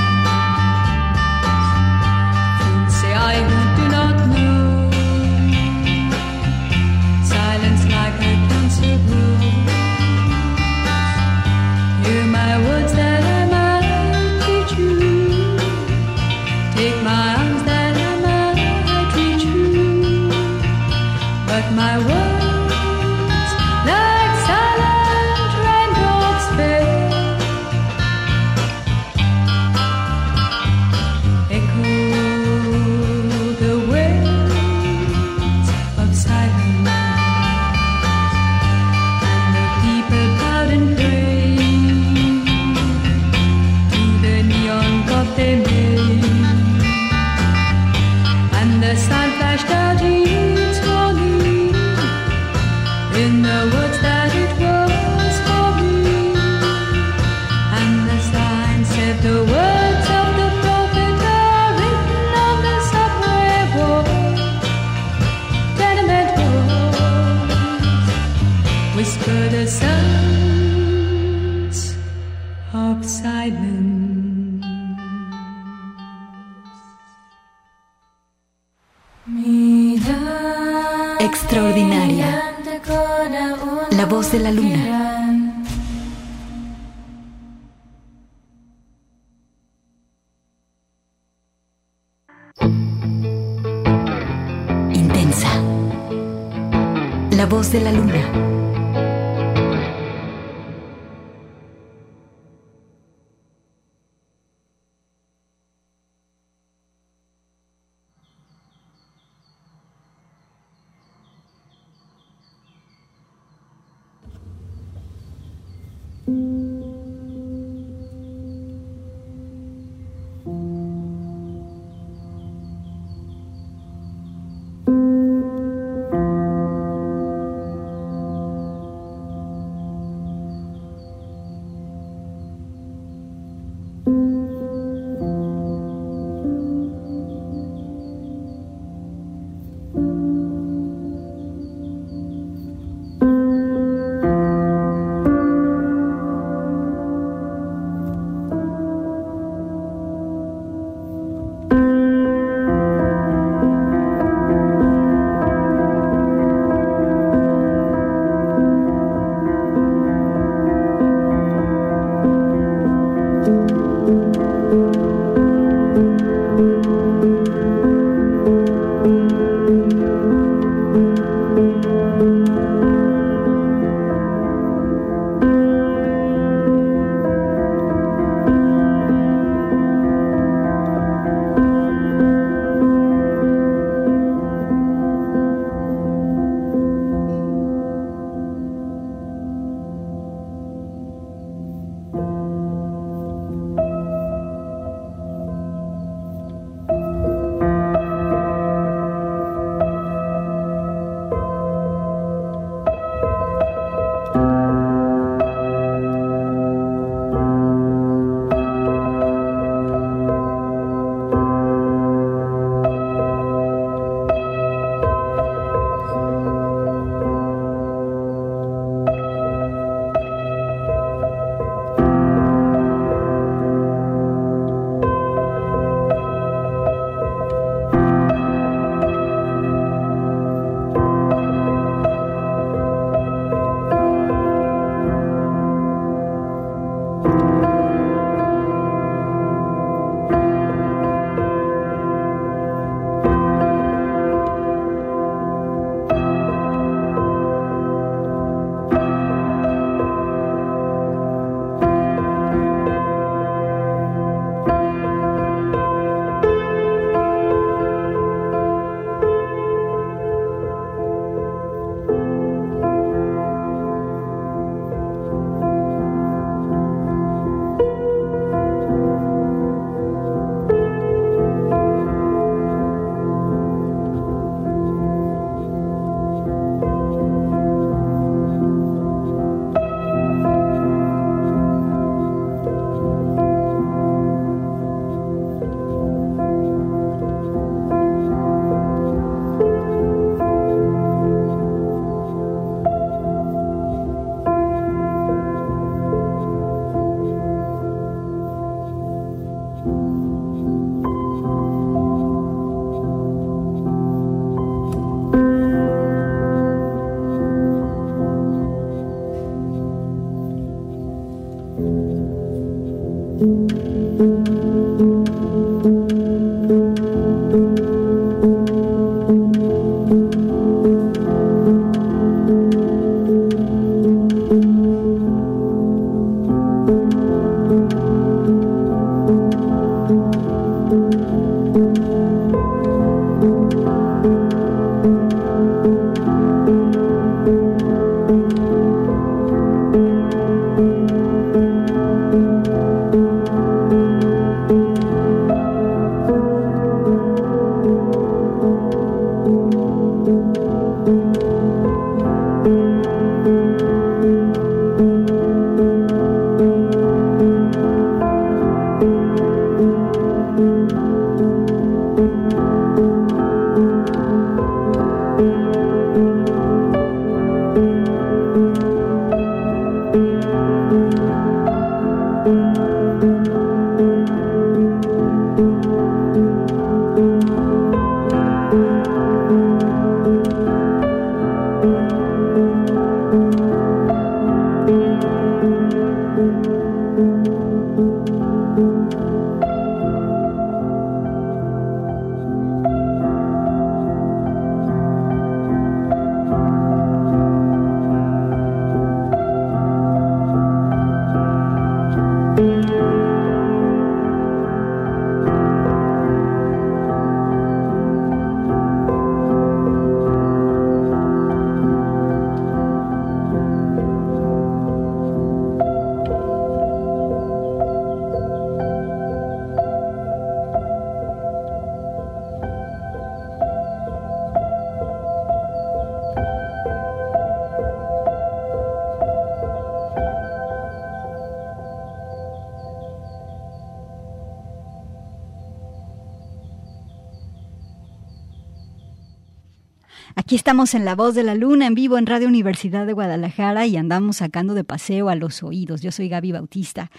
Aquí 440.46 440.54
estamos 440.54 440.94
en 440.94 441.04
La 441.04 441.16
Voz 441.16 441.34
de 441.34 441.42
la 441.42 441.56
Luna, 441.56 441.88
en 441.88 441.96
vivo 441.96 442.18
en 442.18 442.26
Radio 442.26 442.46
Universidad 442.46 443.04
de 443.04 443.14
Guadalajara 443.14 443.84
y 443.88 443.96
andamos 443.96 444.36
sacando 444.36 444.74
de 444.74 444.84
paseo 444.84 445.28
a 445.28 445.34
los 445.34 445.64
oídos. 445.64 446.02
Yo 446.02 446.12
soy 446.12 446.28
Gaby 446.28 446.52
Bautista. 446.52 447.10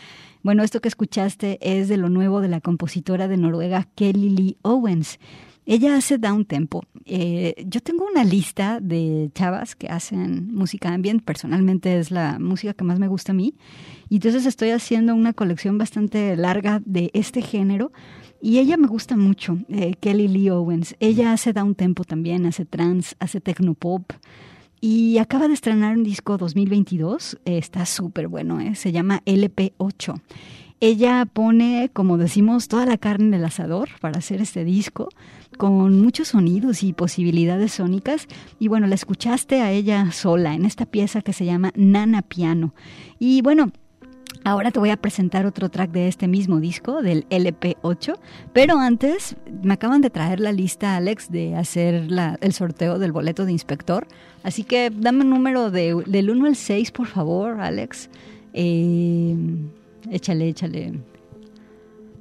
Bueno, 0.43 0.63
esto 0.63 0.79
que 0.79 0.87
escuchaste 0.87 1.57
es 1.59 1.89
de 1.89 1.97
lo 1.97 2.07
nuevo 2.07 2.39
de 2.39 2.47
la 2.47 2.61
compositora 2.61 3.27
de 3.27 3.35
Noruega 3.35 3.85
Kelly 3.95 4.29
Lee 4.29 4.57
Owens. 4.61 5.19
Ella 5.69 5.97
hace 5.97 6.17
down 6.17 6.45
tempo. 6.45 6.85
Eh, 7.03 7.53
yo 7.67 7.81
tengo 7.81 8.05
una 8.09 8.23
lista 8.23 8.79
de 8.79 9.29
chavas 9.33 9.75
que 9.75 9.87
hacen 9.87 10.47
música 10.53 10.93
ambient. 10.93 11.21
Personalmente 11.23 11.99
es 11.99 12.09
la 12.09 12.39
música 12.39 12.73
que 12.73 12.85
más 12.85 12.99
me 12.99 13.09
gusta 13.09 13.33
a 13.33 13.35
mí. 13.35 13.53
Y 14.07 14.15
entonces 14.15 14.45
estoy 14.45 14.69
haciendo 14.69 15.13
una 15.13 15.33
colección 15.33 15.77
bastante 15.77 16.37
larga 16.37 16.81
de 16.85 17.11
este 17.13 17.41
género 17.41 17.91
y 18.41 18.59
ella 18.59 18.77
me 18.77 18.87
gusta 18.87 19.17
mucho, 19.17 19.57
eh, 19.67 19.95
Kelly 19.99 20.29
Lee 20.29 20.51
Owens. 20.51 20.95
Ella 21.01 21.33
hace 21.33 21.51
down 21.51 21.75
tempo 21.75 22.05
también, 22.05 22.45
hace 22.45 22.63
trance, 22.63 23.13
hace 23.19 23.41
technopop. 23.41 24.13
Y 24.79 25.17
acaba 25.17 25.47
de 25.47 25.55
estrenar 25.55 25.97
un 25.97 26.03
disco 26.03 26.37
2022, 26.37 27.39
eh, 27.45 27.57
está 27.57 27.85
súper 27.85 28.27
bueno, 28.27 28.59
eh, 28.59 28.75
se 28.75 28.91
llama 28.91 29.23
LP8. 29.25 30.21
Ella 30.79 31.25
pone, 31.25 31.89
como 31.91 32.17
decimos, 32.17 32.67
toda 32.67 32.85
la 32.85 32.97
carne 32.97 33.25
en 33.25 33.33
el 33.33 33.45
asador 33.45 33.89
para 33.99 34.19
hacer 34.19 34.41
este 34.41 34.63
disco, 34.63 35.09
con 35.57 35.99
muchos 36.01 36.29
sonidos 36.29 36.83
y 36.83 36.93
posibilidades 36.93 37.73
sónicas. 37.73 38.27
Y 38.59 38.67
bueno, 38.67 38.85
la 38.85 38.93
escuchaste 38.93 39.61
a 39.61 39.71
ella 39.71 40.11
sola 40.11 40.53
en 40.53 40.65
esta 40.65 40.85
pieza 40.85 41.21
que 41.21 41.33
se 41.33 41.45
llama 41.45 41.71
Nana 41.75 42.21
Piano. 42.21 42.73
Y 43.17 43.41
bueno, 43.41 43.71
Ahora 44.43 44.71
te 44.71 44.79
voy 44.79 44.91
a 44.91 44.97
presentar 44.97 45.45
otro 45.45 45.67
track 45.67 45.91
de 45.91 46.07
este 46.07 46.27
mismo 46.27 46.61
disco, 46.61 47.01
del 47.01 47.27
LP8, 47.29 48.17
pero 48.53 48.77
antes 48.77 49.35
me 49.61 49.73
acaban 49.73 49.99
de 49.99 50.09
traer 50.09 50.39
la 50.39 50.53
lista, 50.53 50.95
Alex, 50.95 51.29
de 51.29 51.55
hacer 51.55 52.07
el 52.39 52.53
sorteo 52.53 52.97
del 52.97 53.11
boleto 53.11 53.45
de 53.45 53.51
inspector. 53.51 54.07
Así 54.43 54.63
que 54.63 54.89
dame 54.89 55.23
un 55.23 55.31
número 55.31 55.69
de, 55.69 56.01
del 56.05 56.29
1 56.29 56.45
al 56.45 56.55
6, 56.55 56.91
por 56.91 57.07
favor, 57.07 57.59
Alex. 57.59 58.09
Eh, 58.53 59.35
échale, 60.11 60.49
échale. 60.49 60.93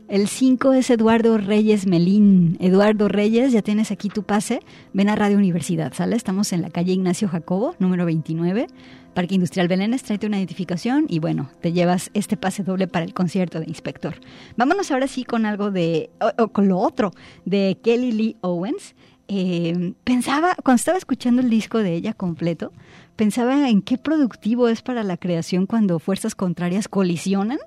El 0.08 0.28
5 0.28 0.72
es 0.74 0.90
Eduardo 0.90 1.36
Reyes 1.36 1.86
Melín. 1.86 2.56
Eduardo 2.60 3.08
Reyes, 3.08 3.50
ya 3.50 3.62
tienes 3.62 3.90
aquí 3.90 4.08
tu 4.08 4.22
pase. 4.22 4.60
Ven 4.92 5.08
a 5.08 5.16
Radio 5.16 5.36
Universidad, 5.36 5.92
¿sale? 5.94 6.14
Estamos 6.14 6.52
en 6.52 6.62
la 6.62 6.70
calle 6.70 6.92
Ignacio 6.92 7.26
Jacobo, 7.28 7.74
número 7.80 8.06
29. 8.06 8.68
Parque 9.14 9.34
Industrial 9.34 9.66
Belénes, 9.66 10.04
tráete 10.04 10.26
una 10.26 10.36
identificación 10.36 11.06
y 11.08 11.18
bueno, 11.18 11.50
te 11.60 11.72
llevas 11.72 12.10
este 12.14 12.36
pase 12.36 12.62
doble 12.62 12.86
para 12.86 13.04
el 13.04 13.14
concierto 13.14 13.58
de 13.58 13.66
Inspector. 13.66 14.14
Vámonos 14.56 14.92
ahora 14.92 15.08
sí 15.08 15.24
con 15.24 15.44
algo 15.44 15.72
de, 15.72 16.10
o, 16.38 16.48
con 16.48 16.68
lo 16.68 16.78
otro, 16.78 17.12
de 17.44 17.78
Kelly 17.82 18.12
Lee 18.12 18.36
Owens. 18.42 18.94
Eh, 19.28 19.94
pensaba, 20.04 20.54
cuando 20.62 20.76
estaba 20.76 20.98
escuchando 20.98 21.42
el 21.42 21.50
disco 21.50 21.78
de 21.78 21.94
ella 21.94 22.14
completo, 22.14 22.72
pensaba 23.16 23.68
en 23.68 23.82
qué 23.82 23.98
productivo 23.98 24.68
es 24.68 24.82
para 24.82 25.02
la 25.02 25.16
creación 25.16 25.66
cuando 25.66 25.98
fuerzas 25.98 26.34
contrarias 26.34 26.88
colisionan 26.88 27.58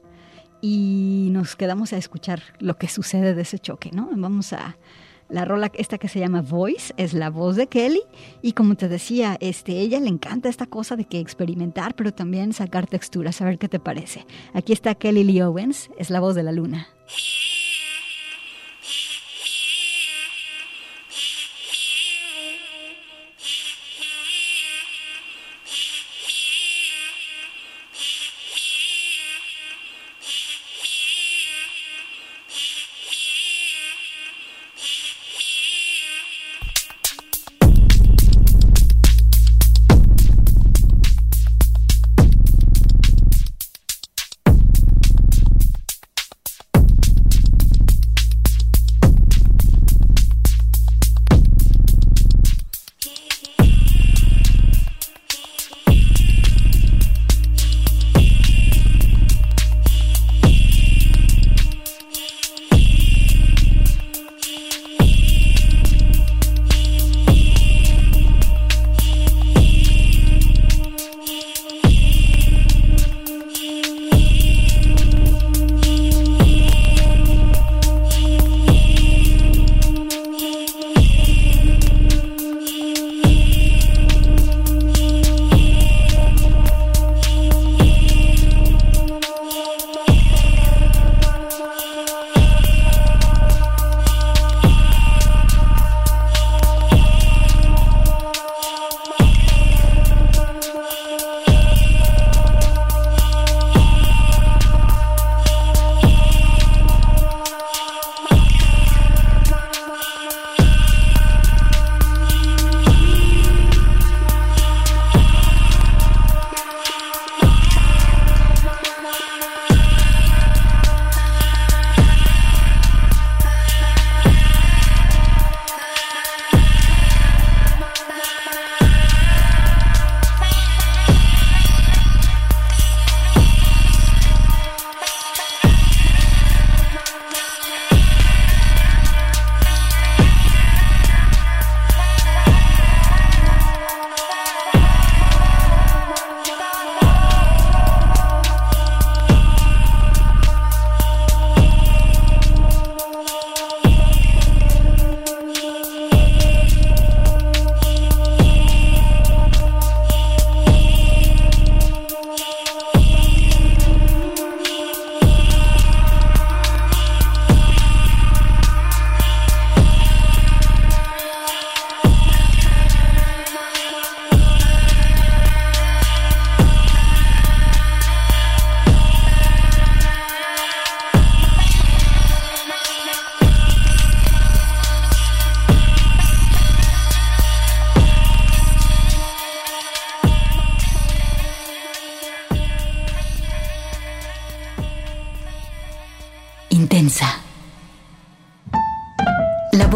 y 0.61 1.29
nos 1.31 1.55
quedamos 1.55 1.93
a 1.93 1.97
escuchar 1.97 2.41
lo 2.59 2.77
que 2.77 2.87
sucede 2.87 3.33
de 3.33 3.41
ese 3.41 3.59
choque, 3.59 3.91
¿no? 3.93 4.09
Vamos 4.13 4.53
a, 4.53 4.77
la 5.29 5.45
rola 5.45 5.71
esta 5.75 5.99
que 5.99 6.07
se 6.07 6.19
llama 6.19 6.41
Voice 6.41 6.91
es 6.97 7.13
la 7.13 7.29
voz 7.29 7.55
de 7.55 7.67
Kelly 7.67 8.01
y 8.41 8.53
como 8.53 8.75
te 8.75 8.87
decía, 8.87 9.37
este, 9.39 9.79
ella 9.79 9.99
le 9.99 10.09
encanta 10.09 10.49
esta 10.49 10.65
cosa 10.65 10.95
de 10.95 11.05
que 11.05 11.19
experimentar, 11.19 11.95
pero 11.95 12.11
también 12.11 12.51
sacar 12.51 12.87
texturas, 12.87 13.39
a 13.39 13.45
ver 13.45 13.59
qué 13.59 13.69
te 13.69 13.79
parece. 13.79 14.25
Aquí 14.53 14.73
está 14.73 14.95
Kelly 14.95 15.23
Lee 15.23 15.41
Owens, 15.41 15.91
es 15.99 16.09
la 16.09 16.19
voz 16.19 16.33
de 16.33 16.43
la 16.43 16.51
luna. 16.51 16.87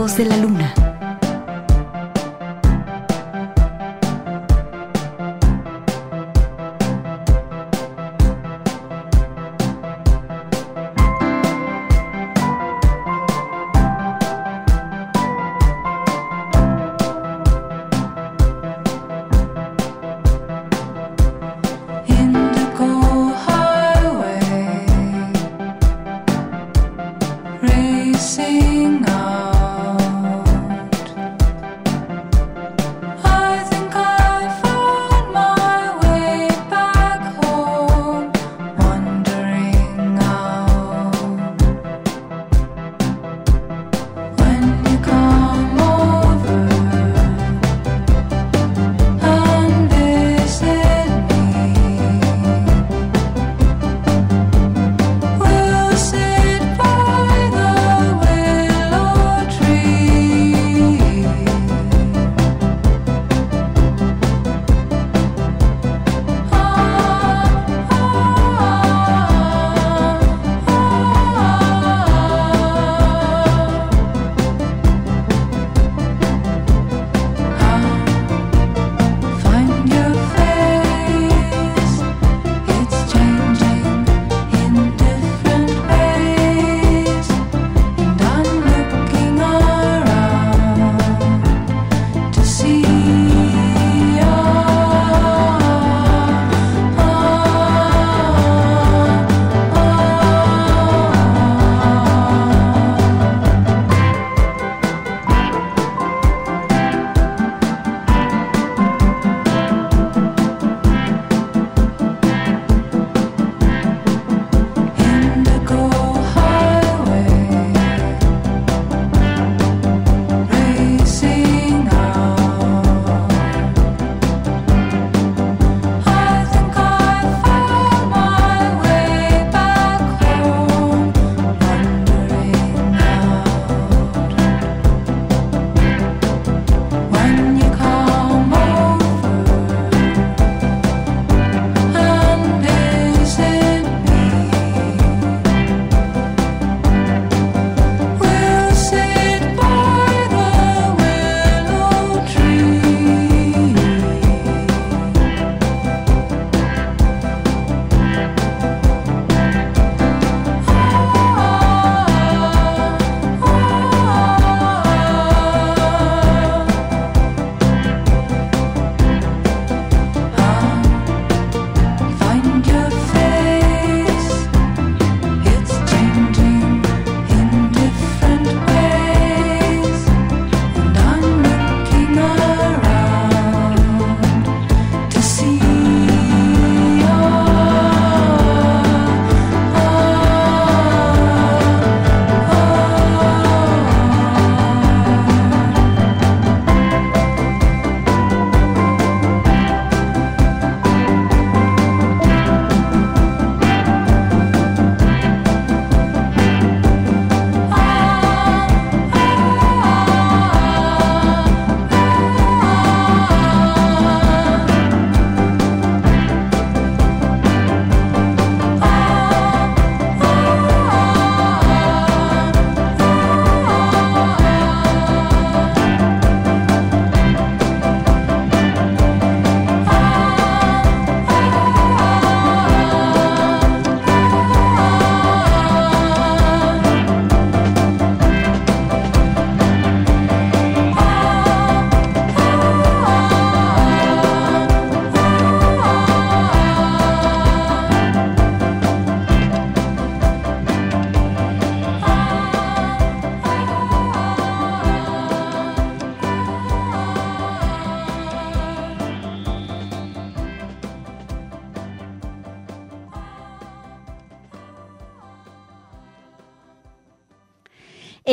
De 0.04 0.26
la 0.26 0.36
luna. 0.36 0.82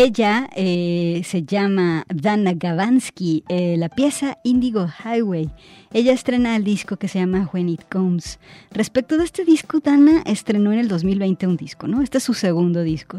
Ella 0.03 0.49
eh, 0.57 1.21
se 1.27 1.43
llama 1.43 2.07
Dana 2.09 2.55
Gavansky, 2.55 3.45
eh, 3.51 3.77
la 3.77 3.91
pieza 3.91 4.39
Indigo 4.45 4.89
Highway. 5.05 5.51
Ella 5.93 6.15
estrena 6.15 6.57
el 6.57 6.65
disco 6.65 6.97
que 6.97 7.07
se 7.07 7.19
llama 7.19 7.51
When 7.53 7.69
It 7.69 7.83
Comes. 7.93 8.39
Respecto 8.71 9.19
de 9.19 9.25
este 9.25 9.45
disco, 9.45 9.81
Dana 9.81 10.23
estrenó 10.25 10.73
en 10.73 10.79
el 10.79 10.89
2020 10.89 11.47
un 11.47 11.59
disco, 11.59 11.87
¿no? 11.87 12.01
Este 12.01 12.17
es 12.17 12.25
su 12.25 12.33
segundo 12.33 12.83
disco. 12.83 13.19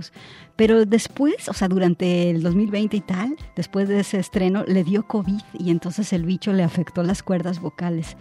Pero 0.55 0.87
después, 0.87 1.49
o 1.49 1.53
sea, 1.53 1.67
durante 1.67 2.31
el 2.31 2.41
2020 2.41 2.97
y 2.97 3.01
tal, 3.01 3.35
después 3.55 3.87
de 3.87 3.99
ese 3.99 4.17
estreno, 4.17 4.63
le 4.65 4.83
dio 4.83 5.07
COVID 5.07 5.39
y 5.59 5.69
entonces 5.69 6.11
el 6.13 6.25
bicho 6.25 6.51
le 6.51 6.63
afectó 6.63 7.03
las 7.03 7.21
cuerdas 7.21 7.61
vocales. 7.61 8.17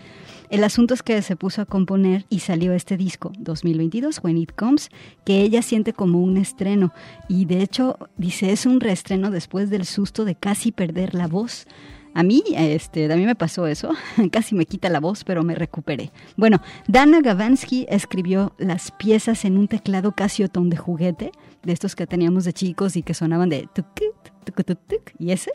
El 0.51 0.65
asunto 0.65 0.95
es 0.95 1.05
que 1.05 1.23
se 1.23 1.37
puso 1.37 1.63
a 1.63 1.65
componer 1.65 2.27
y 2.29 2.41
salió 2.41 2.73
este 2.73 2.97
disco 2.97 3.31
2022, 3.39 4.19
When 4.25 4.37
It 4.37 4.51
Comes, 4.57 4.89
que 5.25 5.43
ella 5.43 5.63
siente 5.63 5.93
como 5.93 6.21
un 6.21 6.37
estreno 6.37 6.93
y 7.29 7.45
de 7.45 7.63
hecho 7.63 7.97
dice 8.17 8.51
es 8.51 8.67
un 8.67 8.81
reestreno 8.81 9.31
después 9.31 9.71
del 9.71 9.87
susto 9.87 10.25
de 10.25 10.35
casi 10.35 10.73
perder 10.73 11.15
la 11.15 11.29
voz. 11.29 11.69
A 12.15 12.25
mí, 12.25 12.43
este, 12.57 13.13
a 13.13 13.15
mí 13.15 13.27
me 13.27 13.37
pasó 13.37 13.69
eso, 13.69 13.93
casi 14.33 14.57
me 14.57 14.67
quita 14.67 14.89
la 14.89 14.99
voz, 14.99 15.23
pero 15.23 15.45
me 15.45 15.55
recuperé. 15.55 16.11
Bueno, 16.37 16.61
Dana 16.89 17.21
Gavansky 17.21 17.87
escribió 17.89 18.53
las 18.59 18.91
piezas 18.91 19.45
en 19.45 19.57
un 19.57 19.69
teclado 19.69 20.11
Casio 20.17 20.49
de 20.53 20.77
juguete, 20.77 21.31
de 21.63 21.73
estos 21.73 21.95
que 21.95 22.09
teníamos 22.09 22.45
de 22.45 22.53
chicos 22.53 22.97
y 22.97 23.05
que 23.05 23.15
sonaban 23.15 23.51
de 23.51 23.69
tuk, 23.73 23.87
y 25.19 25.33
ese. 25.33 25.51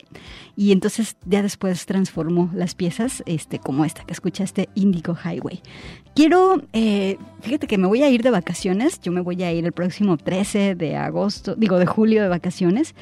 Y 0.56 0.72
entonces 0.72 1.16
ya 1.24 1.42
después 1.42 1.86
transformó 1.86 2.50
las 2.54 2.74
piezas 2.74 3.22
este, 3.26 3.58
como 3.58 3.84
esta 3.84 4.04
que 4.04 4.12
escuchaste, 4.12 4.68
Indigo 4.74 5.16
Highway. 5.16 5.60
Quiero, 6.14 6.62
eh, 6.72 7.18
fíjate 7.40 7.66
que 7.66 7.78
me 7.78 7.86
voy 7.86 8.02
a 8.02 8.08
ir 8.08 8.22
de 8.22 8.30
vacaciones, 8.30 9.00
yo 9.00 9.12
me 9.12 9.20
voy 9.20 9.42
a 9.42 9.52
ir 9.52 9.64
el 9.64 9.72
próximo 9.72 10.16
13 10.16 10.74
de 10.74 10.96
agosto, 10.96 11.54
digo 11.54 11.78
de 11.78 11.86
julio 11.86 12.22
de 12.22 12.28
vacaciones, 12.28 12.94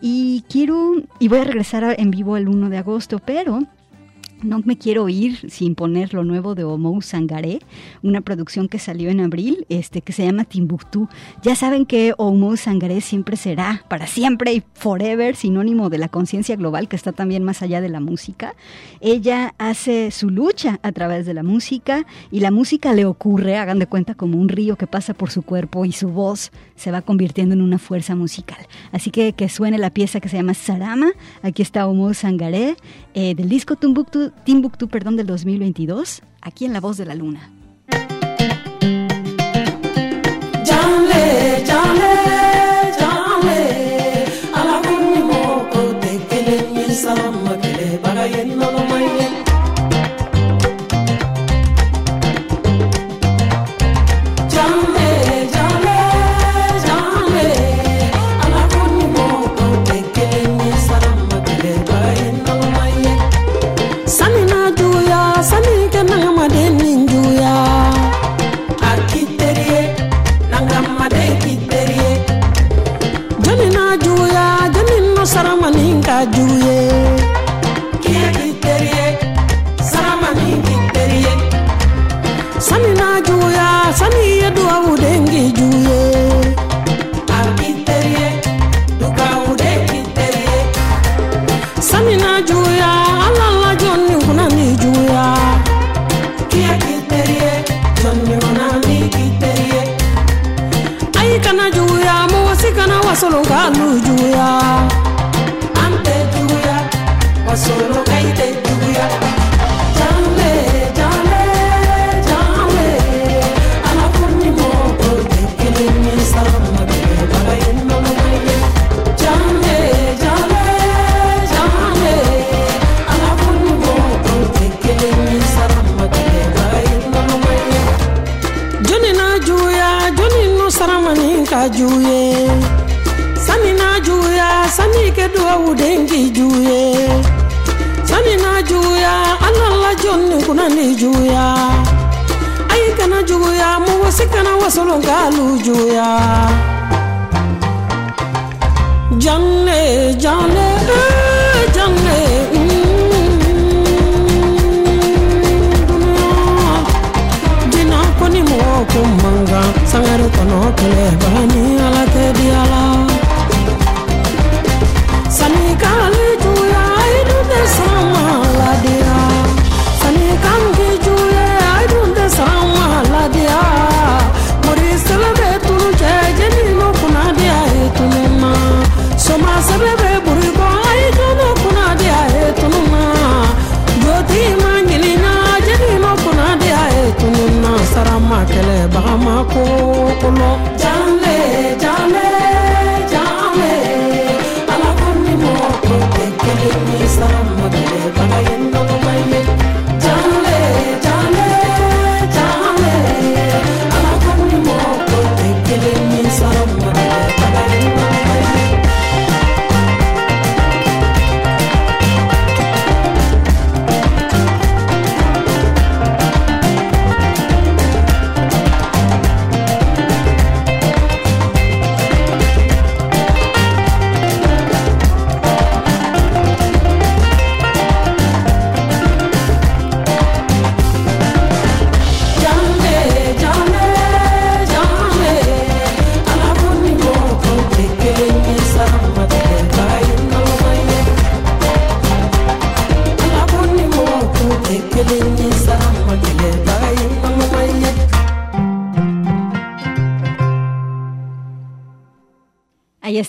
y 0.00 0.44
quiero, 0.48 0.94
y 1.18 1.28
voy 1.28 1.38
a 1.38 1.44
regresar 1.44 1.94
en 1.98 2.10
vivo 2.10 2.36
el 2.36 2.48
1 2.48 2.70
de 2.70 2.78
agosto, 2.78 3.18
pero 3.18 3.60
no 4.42 4.60
me 4.64 4.76
quiero 4.76 5.08
ir 5.08 5.50
sin 5.50 5.74
poner 5.74 6.14
lo 6.14 6.24
nuevo 6.24 6.54
de 6.54 6.64
Omou 6.64 7.00
Sangaré, 7.02 7.60
una 8.02 8.20
producción 8.20 8.68
que 8.68 8.78
salió 8.78 9.10
en 9.10 9.20
abril, 9.20 9.66
este, 9.68 10.02
que 10.02 10.12
se 10.12 10.24
llama 10.24 10.44
Timbuktu. 10.44 11.08
Ya 11.42 11.54
saben 11.54 11.86
que 11.86 12.14
Omou 12.18 12.56
Sangaré 12.56 13.00
siempre 13.00 13.36
será, 13.36 13.84
para 13.88 14.06
siempre 14.06 14.52
y 14.52 14.62
forever, 14.74 15.36
sinónimo 15.36 15.90
de 15.90 15.98
la 15.98 16.08
conciencia 16.08 16.56
global 16.56 16.88
que 16.88 16.96
está 16.96 17.12
también 17.12 17.44
más 17.44 17.62
allá 17.62 17.80
de 17.80 17.88
la 17.88 18.00
música. 18.00 18.54
Ella 19.00 19.54
hace 19.58 20.10
su 20.10 20.30
lucha 20.30 20.80
a 20.82 20.92
través 20.92 21.26
de 21.26 21.34
la 21.34 21.42
música 21.42 22.06
y 22.30 22.40
la 22.40 22.50
música 22.50 22.92
le 22.92 23.04
ocurre, 23.04 23.56
hagan 23.56 23.78
de 23.78 23.86
cuenta, 23.86 24.14
como 24.14 24.38
un 24.38 24.48
río 24.48 24.76
que 24.76 24.86
pasa 24.86 25.14
por 25.14 25.30
su 25.30 25.42
cuerpo 25.42 25.84
y 25.84 25.92
su 25.92 26.08
voz 26.08 26.50
se 26.82 26.90
va 26.90 27.00
convirtiendo 27.02 27.54
en 27.54 27.62
una 27.62 27.78
fuerza 27.78 28.16
musical. 28.16 28.58
Así 28.90 29.12
que 29.12 29.34
que 29.34 29.48
suene 29.48 29.78
la 29.78 29.90
pieza 29.90 30.18
que 30.18 30.28
se 30.28 30.36
llama 30.36 30.54
Sarama. 30.54 31.12
Aquí 31.42 31.62
está 31.62 31.86
Omou 31.86 32.12
Sangaré 32.12 32.76
eh, 33.14 33.36
del 33.36 33.48
disco 33.48 33.76
Timbuktu 33.76 34.32
Timbuktu, 34.44 34.88
perdón, 34.88 35.16
del 35.16 35.28
2022, 35.28 36.22
aquí 36.40 36.64
en 36.64 36.72
La 36.72 36.80
Voz 36.80 36.96
de 36.96 37.06
la 37.06 37.14
Luna. 37.14 37.52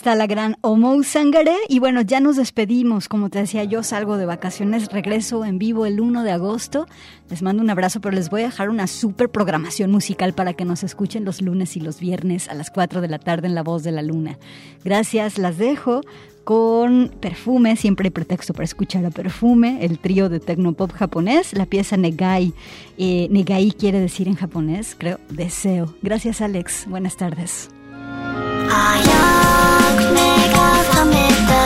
está 0.04 0.16
la 0.16 0.26
gran 0.26 0.58
Omo 0.60 1.02
Sangaré. 1.02 1.56
Y 1.66 1.78
bueno, 1.78 2.02
ya 2.02 2.20
nos 2.20 2.36
despedimos. 2.36 3.08
Como 3.08 3.30
te 3.30 3.38
decía, 3.38 3.64
yo 3.64 3.82
salgo 3.82 4.18
de 4.18 4.26
vacaciones, 4.26 4.88
regreso 4.92 5.46
en 5.46 5.58
vivo 5.58 5.86
el 5.86 5.98
1 5.98 6.24
de 6.24 6.30
agosto. 6.30 6.86
Les 7.30 7.40
mando 7.40 7.62
un 7.62 7.70
abrazo, 7.70 8.02
pero 8.02 8.14
les 8.14 8.28
voy 8.28 8.42
a 8.42 8.44
dejar 8.44 8.68
una 8.68 8.86
super 8.86 9.30
programación 9.30 9.90
musical 9.90 10.34
para 10.34 10.52
que 10.52 10.66
nos 10.66 10.82
escuchen 10.82 11.24
los 11.24 11.40
lunes 11.40 11.74
y 11.78 11.80
los 11.80 12.00
viernes 12.00 12.50
a 12.50 12.54
las 12.54 12.70
4 12.70 13.00
de 13.00 13.08
la 13.08 13.18
tarde 13.18 13.46
en 13.46 13.54
La 13.54 13.62
Voz 13.62 13.82
de 13.82 13.92
la 13.92 14.02
Luna. 14.02 14.36
Gracias, 14.84 15.38
las 15.38 15.56
dejo 15.56 16.02
con 16.44 17.10
Perfume, 17.22 17.74
siempre 17.76 18.08
hay 18.08 18.10
pretexto 18.10 18.52
para 18.52 18.64
escuchar 18.64 19.06
a 19.06 19.10
Perfume, 19.10 19.86
el 19.86 19.98
trío 19.98 20.28
de 20.28 20.38
tecnopop 20.38 20.92
japonés, 20.92 21.54
la 21.54 21.64
pieza 21.64 21.96
Negai. 21.96 22.52
Eh, 22.98 23.28
Negai 23.30 23.70
quiere 23.72 24.00
decir 24.00 24.28
en 24.28 24.34
japonés, 24.34 24.96
creo, 24.98 25.18
deseo. 25.30 25.94
Gracias 26.02 26.42
Alex, 26.42 26.84
buenas 26.90 27.16
tardes. 27.16 27.70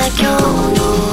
like 0.09 0.22
you. 0.22 0.28
No, 0.28 0.72
no. 0.74 1.07